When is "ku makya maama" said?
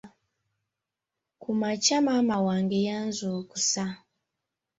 1.41-2.37